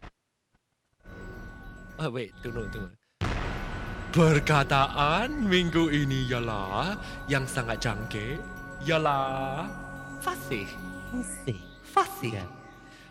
Oh, 1.98 2.14
wait. 2.14 2.30
Tunggu, 2.38 2.70
tunggu. 2.70 2.94
Perkataan 4.14 5.50
minggu 5.50 5.90
ini 5.90 6.30
ialah 6.30 6.94
yang 7.26 7.42
sangat 7.42 7.82
jangkit 7.82 8.38
ialah 8.86 9.66
fasih. 10.22 10.70
Fase. 11.10 11.58
Fasih. 11.82 12.38
Ya. 12.38 12.46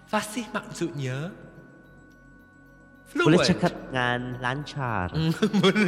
Fasih 0.08 0.48
maksudnya 0.56 1.36
Boleh 3.12 3.44
fluent. 3.44 3.52
cakap 3.52 3.76
dengan 3.92 4.40
lancar. 4.40 5.12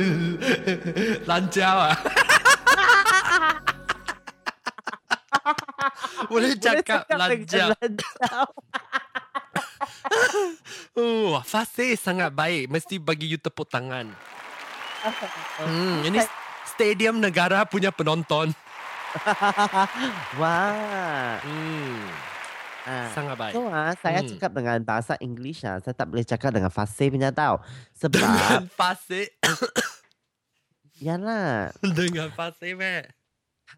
Lancar 1.30 1.96
ah. 1.96 1.98
Boleh 6.32 6.60
cakap 6.60 7.08
dengan 7.08 7.32
lancar. 7.32 7.68
lancar. 7.80 8.48
Oh, 11.00 11.40
fasih 11.42 11.96
sangat 11.96 12.36
baik. 12.36 12.68
Mesti 12.68 13.00
bagi 13.00 13.26
you 13.26 13.40
tepuk 13.40 13.66
tangan. 13.66 14.12
Hmm, 15.60 16.04
ini 16.04 16.20
stadium 16.66 17.20
negara 17.20 17.64
punya 17.64 17.88
penonton. 17.88 18.52
Wah. 20.40 21.40
Hmm, 21.40 22.04
Ah. 22.84 23.12
sangat 23.14 23.36
baik. 23.38 23.54
So 23.54 23.68
ah, 23.68 23.92
saya 23.96 24.24
Hmm. 24.24 24.30
cakap 24.34 24.52
dengan 24.56 24.80
bahasa 24.82 25.14
English 25.20 25.62
ah, 25.62 25.78
saya 25.78 25.94
tak 25.94 26.10
boleh 26.10 26.24
cakap 26.24 26.52
dengan 26.52 26.68
fasih 26.68 27.12
punya 27.12 27.30
tau. 27.30 27.60
Sebab 27.94 28.20
Dengan 28.24 28.66
fasih. 28.72 29.28
yalah, 31.06 31.70
Dengan 31.80 32.32
fasih, 32.34 32.76
meh. 32.76 33.04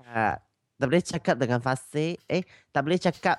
ha, 0.05 0.37
tak 0.77 0.85
boleh 0.85 1.03
cakap 1.03 1.35
dengan 1.35 1.59
fasih. 1.59 2.17
Eh, 2.25 2.41
tak 2.71 2.81
boleh 2.81 2.97
cakap 2.97 3.37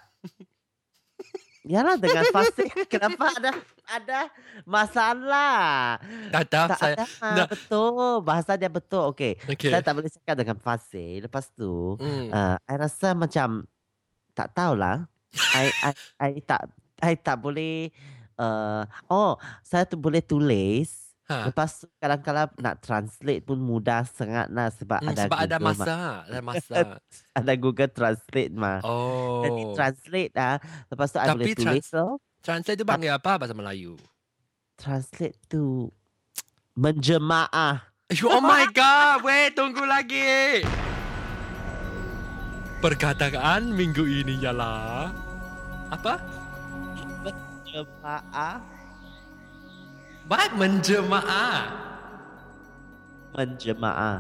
Yalah 1.63 1.95
dengan 1.95 2.27
fasih 2.35 2.67
kenapa 2.91 3.31
ada 3.39 3.51
ada 3.87 4.21
masalah? 4.67 5.95
Tak 6.35 6.45
tahu 6.51 6.67
Tak 6.75 6.79
saya. 6.83 6.97
ada 7.23 7.43
betul 7.47 8.19
bahasa 8.27 8.59
dia 8.59 8.67
betul. 8.67 9.15
Okey. 9.15 9.39
Okay. 9.47 9.71
Saya 9.71 9.79
tak 9.79 9.95
boleh 9.95 10.11
cakap 10.11 10.35
dengan 10.35 10.59
fasih. 10.59 11.23
Lepas 11.23 11.51
tu 11.55 11.95
Hmm. 12.03 12.35
uh, 12.35 12.57
I 12.67 12.75
rasa 12.75 13.15
macam 13.15 13.63
tak 14.35 14.51
tahulah. 14.59 15.07
I 15.55 15.71
I 15.81 15.93
I 16.19 16.31
tak 16.43 16.67
I 16.99 17.15
tak 17.15 17.39
boleh 17.39 17.95
uh, 18.37 18.83
oh 19.07 19.39
saya 19.63 19.87
tu 19.87 19.95
boleh 19.95 20.19
tulis. 20.19 21.02
Ha. 21.25 21.47
Lepas 21.47 21.71
tu 21.79 21.87
kadang-kadang 21.97 22.51
nak 22.57 22.77
translate 22.79 23.41
pun 23.41 23.57
mudah 23.57 24.03
sangat 24.05 24.47
lah 24.49 24.69
sebab 24.69 24.99
Hmm, 24.99 25.09
ada 25.09 25.23
sebab 25.25 25.39
ada 25.39 25.57
Google 25.57 25.67
masa, 25.79 25.97
ada 26.21 26.41
masa. 26.49 26.75
Ma- 26.75 27.01
ada 27.33 27.53
Google 27.55 27.91
Translate 27.91 28.53
mah. 28.53 28.79
Jadi 29.41 29.63
Oh. 29.63 29.73
translate 29.73 30.35
ah. 30.35 30.57
Lepas 30.87 31.09
tu 31.09 31.17
I 31.17 31.25
Tapi 31.25 31.37
boleh 31.37 31.55
tulis 31.55 31.63
trans- 31.79 31.89
so. 31.89 32.05
Translate 32.41 32.75
tu 32.75 32.85
panggil 32.85 33.13
apa 33.13 33.33
bahasa 33.37 33.55
Melayu? 33.55 33.95
Translate 34.75 35.39
tu 35.47 35.87
menjemaah. 36.75 37.87
Oh 38.25 38.43
my 38.43 38.67
god, 38.69 39.23
wait 39.23 39.55
tunggu 39.55 39.83
lagi. 39.83 40.67
Perkataan 42.79 43.71
minggu 43.71 44.03
ini 44.03 44.43
ialah 44.43 45.15
apa? 45.89 46.19
Menjemaah. 47.23 48.59
Baik 50.33 50.57
menjemaah. 50.57 51.69
Menjemaah. 53.37 54.17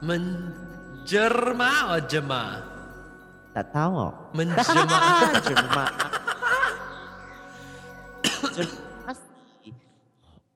Menjerma 0.00 1.68
atau 1.84 2.00
jemaah? 2.08 2.64
Tak 3.52 3.68
tahu. 3.68 4.08
Menjemaah. 4.32 5.20
Menjemaah. 5.36 5.92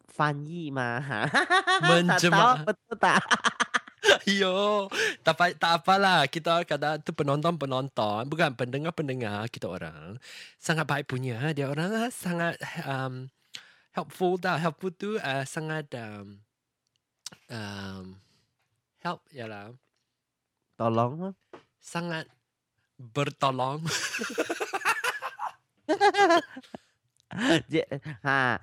Fanyi 0.09 0.73
mah. 0.73 1.05
Menjemaah. 1.93 2.65
Betul 2.65 2.97
tak? 2.97 3.21
Yo, 4.41 4.89
tak, 5.21 5.37
apa, 5.37 5.53
tak 5.53 5.73
apalah. 5.85 6.25
Kita 6.33 6.65
kadang 6.65 6.97
tu 7.05 7.13
penonton-penonton. 7.13 8.25
Bukan 8.25 8.57
pendengar-pendengar 8.57 9.53
kita 9.53 9.69
orang. 9.69 10.17
Sangat 10.57 10.89
baik 10.89 11.13
punya. 11.13 11.53
Dia 11.53 11.69
orang 11.69 12.09
sangat... 12.09 12.57
Um, 12.89 13.34
helpful 13.95 14.37
dah. 14.37 14.59
Helpful 14.59 14.91
tu 14.91 15.17
uh, 15.17 15.45
sangat 15.45 15.87
um, 15.95 16.43
um, 17.49 18.05
help 19.01 19.23
ialah 19.31 19.71
Tolong. 20.75 21.31
sangat 21.79 22.27
bertolong. 22.99 23.79
Ha, 28.23 28.63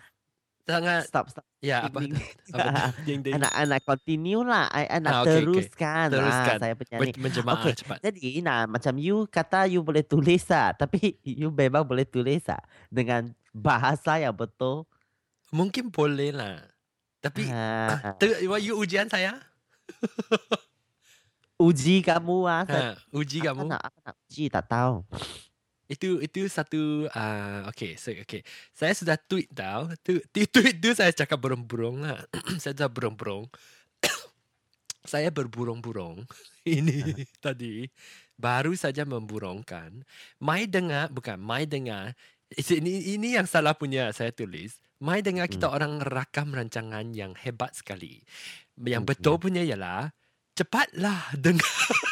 sangat 0.64 1.04
stop 1.04 1.28
stop. 1.28 1.44
ya 1.60 1.84
apa 1.86 2.00
Ding, 2.00 2.16
ding. 3.06 3.20
Ding. 3.20 3.34
Anak-anak 3.36 3.84
continue 3.84 4.42
lah. 4.42 4.72
I, 4.72 4.88
I 4.88 4.98
nak 5.04 5.12
Ah, 5.12 5.20
okay, 5.22 5.28
okay. 5.28 5.44
teruskan, 5.44 6.06
Teruskan. 6.08 6.56
lah 6.56 6.56
saya 6.58 6.74
punya. 6.74 6.96
Men- 6.98 7.20
Menjemaah 7.20 7.60
Okey. 7.60 7.74
cepat. 7.76 7.98
Jadi 8.00 8.40
nah 8.40 8.64
macam 8.66 8.94
you 8.96 9.28
kata 9.28 9.68
you 9.68 9.84
boleh 9.84 10.02
tulis 10.02 10.48
ah, 10.50 10.72
tapi 10.72 11.20
you 11.22 11.52
memang 11.52 11.84
boleh 11.84 12.08
tulis 12.08 12.48
ah 12.48 12.64
dengan 12.88 13.28
bahasa 13.52 14.16
yang 14.18 14.32
betul. 14.32 14.88
Mungkin 15.52 15.92
boleh 15.92 16.32
lah. 16.32 16.64
Tapi 17.22 17.46
Ha, 17.52 18.18
tu, 18.18 18.26
you 18.42 18.74
ujian 18.80 19.06
saya? 19.06 19.38
uji 21.68 22.02
kamu 22.02 22.38
ah. 22.50 22.66
Ha, 22.66 22.98
uji 23.14 23.46
apa 23.46 23.48
kamu. 23.54 23.62
nak, 23.70 23.82
apa 23.86 23.98
nak 24.02 24.16
uji 24.26 24.50
tak 24.50 24.66
tahu. 24.66 25.06
Itu 25.92 26.24
itu 26.24 26.48
satu 26.48 27.06
uh, 27.12 27.68
okay, 27.70 28.00
so 28.00 28.10
okay. 28.16 28.42
Saya 28.74 28.96
sudah 28.96 29.20
tweet 29.20 29.52
tau. 29.54 29.92
Tu, 30.02 30.18
tu 30.34 30.40
tweet 30.50 30.82
tu 30.82 30.90
saya 30.98 31.14
cakap 31.14 31.38
burung-burung 31.38 32.02
lah. 32.02 32.24
saya 32.64 32.74
sudah 32.74 32.90
burung-burung. 32.90 33.46
saya 35.12 35.34
berburung-burung 35.34 36.26
ini 36.66 37.26
tadi 37.38 37.86
baru 38.40 38.74
saja 38.74 39.06
memburungkan. 39.06 40.02
Mai 40.42 40.66
dengar 40.66 41.14
bukan 41.14 41.38
mai 41.38 41.70
dengar. 41.70 42.18
Ini 42.52 43.16
ini 43.16 43.40
yang 43.40 43.48
salah 43.48 43.72
punya 43.78 44.12
saya 44.12 44.36
tulis. 44.36 44.80
Mai 45.02 45.24
dengar 45.24 45.50
kita 45.50 45.72
orang 45.72 46.04
rakam 46.04 46.54
rancangan 46.54 47.10
yang 47.16 47.34
hebat 47.34 47.74
sekali. 47.74 48.22
Yang 48.78 49.04
Hmm, 49.04 49.10
betul 49.10 49.36
punya 49.42 49.64
ialah 49.64 50.12
cepatlah 50.54 51.32
dengar 51.40 51.66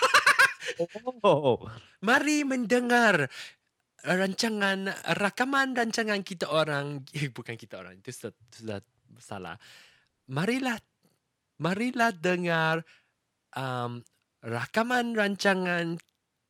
Oh, 1.28 1.60
Mari 2.00 2.48
mendengar 2.48 3.28
rancangan 4.00 4.88
rakaman 5.20 5.76
rancangan 5.76 6.24
kita 6.24 6.48
orang 6.48 7.04
eh, 7.12 7.28
bukan 7.28 7.60
kita 7.60 7.84
orang 7.84 8.00
itu 8.00 8.16
sudah, 8.16 8.34
sudah 8.48 8.80
salah. 9.20 9.60
Marilah 10.32 10.80
marilah 11.60 12.16
dengar 12.16 12.88
um, 13.60 14.00
rakaman 14.40 15.12
rancangan 15.20 16.00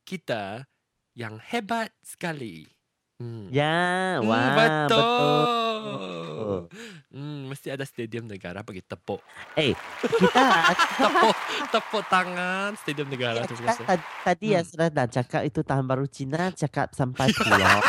kita 0.06 0.70
yang 1.18 1.42
hebat 1.42 1.90
sekali. 2.06 2.70
Hmm. 3.20 3.52
ya, 3.52 4.16
Hmm, 4.16 4.24
wah, 4.24 4.48
betul. 4.56 5.04
betul. 5.04 6.58
Hmm, 7.10 7.40
mesti 7.46 7.68
ada 7.68 7.84
stadium 7.84 8.24
negara 8.24 8.64
bagi 8.64 8.80
tepuk. 8.80 9.20
Eh, 9.52 9.76
kita 10.00 10.40
Tepuk 11.04 11.36
tepuk 11.68 12.02
tangan 12.08 12.72
stadium 12.74 13.06
negara 13.06 13.44
tu 13.44 13.52
kita 13.54 13.76
tadi, 13.76 14.04
tadi 14.24 14.46
ya 14.50 14.64
Hmm. 14.64 14.68
sudah 14.72 14.88
dah 14.88 15.06
cakap 15.06 15.44
itu 15.44 15.60
tahun 15.60 15.84
baru 15.84 16.08
Cina 16.08 16.48
cakap 16.50 16.90
sampai 16.90 17.28
pulau. 17.36 17.80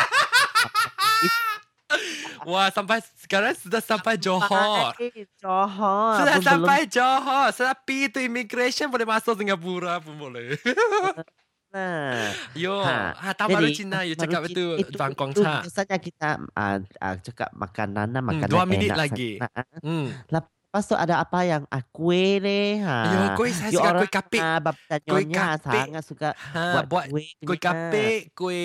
Wah, 2.42 2.68
sampai 2.68 2.98
sekarang 3.16 3.54
sudah 3.54 3.78
sampai 3.78 4.18
Johor. 4.18 4.98
Eh, 4.98 5.24
Johor. 5.38 6.18
Sudah 6.18 6.34
pun 6.34 6.42
belum 6.42 6.50
sampai 6.60 6.78
Johor. 6.84 7.46
Sudah 7.54 7.74
pergi 7.78 8.10
tu 8.10 8.18
immigration 8.18 8.90
boleh 8.90 9.06
masuk 9.06 9.38
Singapura 9.38 9.96
pun 9.96 10.12
boleh. 10.18 10.58
Nah, 11.72 12.36
Yo, 12.52 12.76
Ha, 12.76 13.16
ha, 13.16 13.30
baru 13.48 13.64
jadi, 13.64 13.72
Cina 13.72 14.04
you 14.04 14.12
baru 14.12 14.28
cakap 14.28 14.42
itu 14.44 14.64
Bangkok 14.92 15.28
itu 15.32 15.40
Cha. 15.40 15.64
biasanya 15.64 15.96
kita 15.96 16.28
uh, 16.52 16.76
uh, 17.00 17.16
cakap 17.18 17.48
makanan 17.56 18.12
lah, 18.12 18.20
makanan 18.22 18.52
dua 18.52 18.64
minit 18.68 18.92
enak 18.92 19.00
lagi. 19.00 19.40
sangat. 19.40 19.64
Hmm. 19.80 20.06
Lepas 20.28 20.84
tu 20.84 20.96
ada 20.96 21.14
apa 21.18 21.38
yang 21.44 21.62
ah, 21.68 21.80
kue 21.88 22.40
ni. 22.40 22.80
Ha. 22.80 22.96
Yo, 23.08 23.20
kue 23.36 23.48
saya 23.52 23.72
You 23.72 23.80
suka 23.80 23.90
kue 23.96 24.08
kapik. 24.08 24.40
ah, 24.40 24.58
bapa 24.60 24.96
Kue 25.00 25.24
nyonya 25.24 25.44
kapik. 25.56 25.64
sangat 25.64 26.04
suka 26.04 26.28
Ha, 26.52 26.60
buat, 26.68 26.84
buat 26.88 27.04
kue, 27.08 27.24
kue 27.40 27.56
punya. 27.56 27.64
kapik, 27.64 28.20
kue 28.32 28.62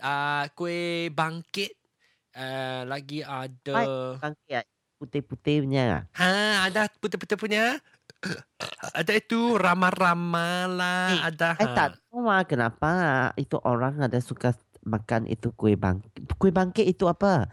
uh, 0.00 0.44
kue 0.52 0.78
bangkit. 1.12 1.72
Uh, 2.32 2.86
lagi 2.86 3.20
ada 3.20 3.78
Bangkit, 4.16 4.52
ah, 4.54 4.64
putih-putih 4.96 5.56
punya. 5.64 6.06
ha 6.14 6.30
ada 6.64 6.86
putih-putih 6.96 7.36
punya 7.36 7.76
ada 8.98 9.12
itu 9.14 9.54
ramah-ramah 9.54 10.66
lah 10.66 11.06
Eh, 11.12 11.20
ada 11.30 11.54
ha. 11.54 11.64
tak 11.74 11.88
tahu 12.10 12.26
ah, 12.26 12.42
kenapa 12.42 12.90
itu 13.34 13.56
orang 13.62 14.02
ada 14.02 14.18
suka 14.18 14.52
makan 14.82 15.28
itu 15.28 15.52
kue 15.52 15.76
bangkit. 15.76 16.24
Kue 16.34 16.50
bangkit 16.50 16.86
itu 16.86 17.04
apa? 17.06 17.46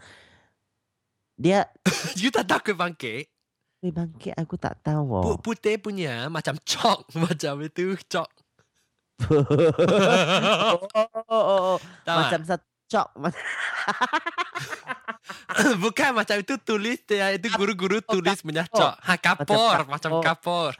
Dia 1.36 1.68
you 2.20 2.32
tak 2.32 2.48
tahu 2.48 2.72
kue 2.72 2.76
bangkit 2.76 3.28
kue 3.76 3.92
bangkit 3.92 4.34
aku 4.34 4.56
tak 4.56 4.80
tahu. 4.80 5.04
Pu- 5.22 5.36
Oh. 5.36 5.38
putih 5.38 5.76
punya 5.76 6.26
macam 6.26 6.56
cok 6.58 7.12
macam 7.22 7.60
itu 7.62 7.94
cok 8.08 8.28
oh, 9.32 10.76
oh, 10.92 11.08
oh, 11.24 11.44
oh. 11.72 11.76
Tahu 12.04 12.16
Macam 12.20 12.40
satu 12.44 12.66
cok. 12.86 13.08
Bukan 15.82 16.10
macam 16.14 16.36
itu 16.38 16.54
tulis 16.58 16.98
dia 17.02 17.34
itu 17.34 17.50
guru-guru 17.52 17.98
Oh, 17.98 18.02
tulis 18.12 18.38
punya 18.40 18.62
kapor. 18.64 18.78
cok. 18.78 18.94
Ha 19.00 19.14
kapor, 19.16 19.76
macam 19.88 20.10
kapor. 20.22 20.22
kapor. 20.22 20.70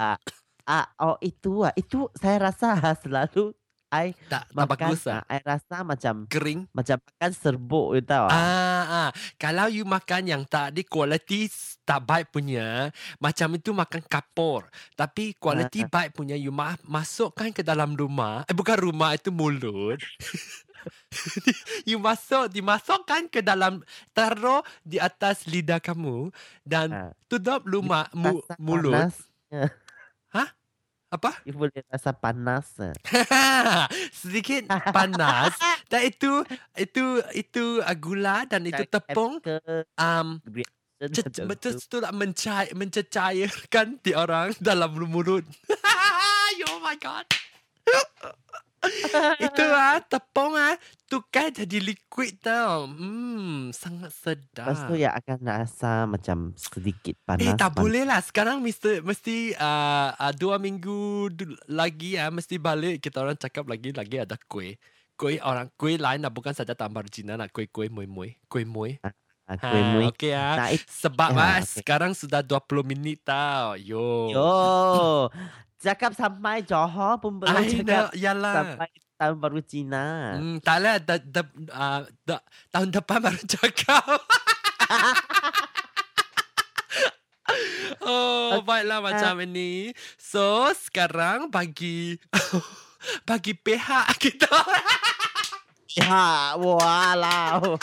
Ah, 0.67 0.87
oh 0.99 1.17
itu 1.21 1.63
ah. 1.63 1.73
Itu 1.73 2.11
saya 2.15 2.43
rasa 2.43 2.75
selalu 2.99 3.55
I 3.87 4.11
Tak 4.27 4.51
tak 4.51 4.67
bagus 4.67 5.07
ah. 5.07 5.23
ah, 5.23 5.25
I 5.31 5.39
rasa 5.41 5.81
macam 5.81 6.27
Kering. 6.27 6.67
macam 6.71 6.99
makan 6.99 7.31
serbuk 7.33 7.87
you 7.95 8.03
tahu. 8.03 8.27
ah. 8.27 8.29
Ah, 8.29 8.85
ah, 8.85 9.11
kalau 9.37 9.67
you 9.67 9.83
makan 9.83 10.27
yang 10.27 10.43
tak 10.43 10.75
di 10.75 10.83
quality 10.83 11.47
tak 11.87 12.03
baik 12.03 12.31
punya, 12.31 12.91
macam 13.17 13.55
itu 13.55 13.71
makan 13.71 14.03
kapor. 14.03 14.67
Tapi 14.93 15.33
quality 15.39 15.87
baik 15.87 16.13
punya 16.13 16.35
you 16.35 16.51
ma- 16.51 16.75
masukkan 16.83 17.55
ke 17.55 17.63
dalam 17.63 17.95
rumah, 17.95 18.43
eh 18.43 18.51
bukan 18.51 18.75
rumah 18.77 19.15
itu 19.15 19.31
mulut. 19.31 20.03
you 21.89 21.99
masuk 21.99 22.49
dimasukkan 22.49 23.29
ke 23.29 23.41
dalam 23.41 23.83
taruh 24.11 24.61
di 24.83 24.97
atas 24.97 25.45
lidah 25.45 25.79
kamu 25.79 26.31
dan 26.63 26.89
Ah. 26.89 27.11
tutup 27.27 27.67
rumah 27.67 28.07
mu, 28.15 28.41
mulut. 28.57 28.95
panas. 28.95 29.15
Apa? 31.07 31.39
You 31.47 31.55
boleh 31.55 31.87
rasa 31.87 32.11
panas. 32.11 32.67
ah. 32.83 32.91
Sedikit 34.21 34.67
panas. 34.91 35.55
Dan 35.87 36.11
itu 36.11 36.43
itu 36.75 37.23
itu 37.31 37.65
uh, 37.79 37.95
gula 37.95 38.43
dan 38.45 38.67
itu 38.67 38.83
tepung 38.91 39.39
um 39.97 40.29
ce- 40.99 41.47
betul 41.47 41.79
betul 41.79 42.01
tak 42.03 42.11
mencai 42.11 42.67
mencecairkan 42.75 44.03
di 44.03 44.19
orang 44.19 44.51
dalam 44.59 44.99
mulut. 45.07 45.47
oh 46.67 46.79
my 46.83 46.99
god. 46.99 47.23
Itu 49.39 49.65
ah 49.67 49.99
tepung 50.01 50.53
ah 50.53 50.75
tukar 51.07 51.49
jadi 51.49 51.79
liquid 51.79 52.39
tau. 52.39 52.87
Hmm, 52.87 53.71
sangat 53.71 54.11
sedap. 54.11 54.67
Lepas 54.67 54.81
tu 54.85 54.95
ya 54.95 55.11
akan 55.13 55.39
rasa 55.43 55.91
macam 56.05 56.53
sedikit 56.53 57.15
panas. 57.23 57.43
Eh 57.43 57.53
tak 57.53 57.71
panas. 57.71 57.79
boleh 57.79 58.03
lah 58.03 58.21
Sekarang 58.21 58.59
mesti 58.59 59.05
Mesti 59.05 59.53
uh, 59.55 60.11
uh, 60.15 60.33
Dua 60.33 60.57
minggu 60.57 61.29
Lagi 61.69 62.17
ah 62.17 62.33
Mesti 62.33 62.57
balik 62.57 63.05
Kita 63.05 63.21
orang 63.21 63.37
cakap 63.37 63.69
lagi 63.69 63.93
Lagi 63.93 64.17
ada 64.17 64.41
kuih 64.41 64.81
Kuih 65.15 65.37
orang 65.41 65.69
Kuih 65.77 66.01
lain 66.01 66.25
lah 66.25 66.33
Bukan 66.33 66.57
saja 66.57 66.73
tambah 66.73 67.05
Cina 67.13 67.37
lah 67.37 67.53
Kuih-kuih 67.53 67.93
mui-mui 67.93 68.41
Kuih-mui 68.49 68.99
Ah, 69.47 69.55
kuih 69.63 69.85
mui. 69.87 70.05
Okay 70.11 70.33
ah 70.33 70.59
Nah, 70.59 70.69
it- 70.73 70.89
Sebab 70.89 71.31
Ya, 71.31 71.39
ah 71.39 71.59
okey. 71.61 71.71
Sekarang 71.79 72.13
sudah 72.13 72.41
20 72.41 72.83
minit 72.83 73.23
tau 73.23 73.77
Yo 73.77 74.33
Yo, 74.33 75.29
cakap 75.81 76.13
sampai 76.17 76.65
Johor 76.65 77.21
pun 77.21 77.41
belum 77.41 77.53
I 77.53 77.69
cakap 77.69 77.85
know 77.85 78.07
Yalah 78.17 78.55
sampai 78.55 78.89
tahun 79.17 79.37
baru 79.41 79.61
Cina. 79.65 80.37
Hmm, 80.37 80.57
tak 80.61 80.77
lah 80.85 80.97
da, 81.01 81.17
da, 81.17 81.43
uh, 81.73 82.01
da, 82.29 82.37
Tahun 82.69 82.89
depan 82.93 83.19
baru 83.25 83.41
cakap 83.57 84.05
Oh, 88.03 88.61
baiklah 88.69 89.01
macam 89.03 89.41
ini. 89.43 89.95
So, 90.19 90.71
sekarang 90.75 91.49
bagi 91.49 92.21
bagi 93.29 93.55
pihak 93.55 94.07
kita 94.19 94.51
Ya, 95.97 96.53
walau. 96.61 97.81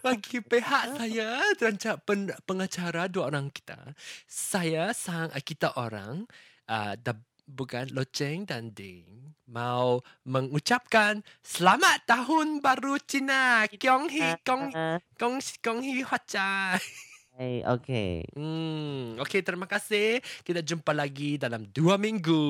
Bagi 0.00 0.40
pihak 0.40 0.96
saya 0.96 1.42
dan 1.60 1.76
pen, 2.08 2.32
pengacara 2.48 3.10
dua 3.12 3.28
orang 3.28 3.52
kita. 3.52 3.92
Saya 4.24 4.96
sang 4.96 5.28
kita 5.44 5.76
orang 5.76 6.24
uh, 6.72 6.96
da, 6.96 7.12
bukan 7.44 7.92
loceng 7.92 8.48
dan 8.48 8.72
ding 8.72 9.36
mau 9.52 10.00
mengucapkan 10.24 11.20
selamat 11.44 12.08
tahun 12.08 12.64
baru 12.64 12.96
Cina. 13.04 13.68
Kyong 13.68 14.08
hi 14.08 14.40
kong 14.40 14.72
kong 15.20 15.36
kong 15.60 15.80
hi. 15.84 16.00
Hey, 17.32 17.64
okay. 17.64 18.28
Hmm, 18.36 19.16
okay, 19.16 19.40
terima 19.40 19.64
kasih. 19.64 20.20
Kita 20.44 20.60
jumpa 20.60 20.92
lagi 20.92 21.40
dalam 21.40 21.64
dua 21.64 21.96
minggu. 21.96 22.44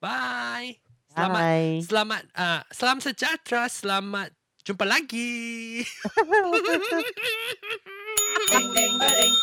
Bye. 0.00 0.80
Selamat, 1.12 1.42
Bye. 1.44 1.76
selamat, 1.84 2.22
uh, 2.32 2.62
salam 2.72 2.98
sejahtera. 3.04 3.68
Selamat 3.68 4.32
Chumpalanqui. 4.68 5.80
ding, 8.52 8.68
ding, 8.74 8.98
ding. 9.00 9.34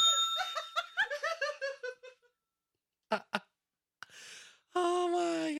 oh 4.75 5.09
my 5.09 5.49